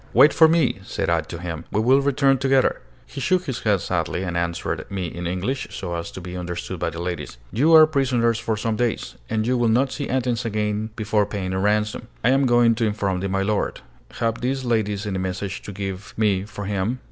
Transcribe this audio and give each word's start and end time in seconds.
"Wait 0.13 0.33
for 0.33 0.47
me," 0.47 0.79
said 0.83 1.11
I 1.11 1.21
to 1.21 1.37
him: 1.37 1.65
"we 1.71 1.79
will 1.79 2.01
return 2.01 2.39
together." 2.39 2.81
He 3.05 3.21
shook 3.21 3.45
his 3.45 3.59
head 3.59 3.81
sadly, 3.81 4.23
and 4.23 4.35
answered 4.35 4.89
me 4.89 5.05
in 5.05 5.27
English, 5.27 5.67
so 5.69 5.93
as 5.93 6.09
to 6.13 6.19
be 6.19 6.35
understood 6.35 6.79
by 6.79 6.89
the 6.89 6.99
ladies: 6.99 7.37
"You 7.51 7.75
are 7.75 7.85
prisoners 7.85 8.39
for 8.39 8.57
some 8.57 8.75
days, 8.75 9.13
and 9.29 9.45
you 9.45 9.59
will 9.59 9.69
not 9.69 9.91
see 9.91 10.09
Athens 10.09 10.43
again 10.43 10.89
before 10.95 11.27
paying 11.27 11.53
a 11.53 11.59
ransom. 11.59 12.07
I 12.23 12.29
am 12.29 12.47
going 12.47 12.73
to 12.81 12.85
inform 12.87 13.19
the 13.19 13.29
milord. 13.29 13.81
Have 14.13 14.41
these 14.41 14.63
ladies 14.65 15.05
any 15.05 15.19
messages 15.19 15.59
to 15.59 15.71
give 15.71 16.15
me 16.17 16.45
for 16.45 16.65
him?" 16.65 16.97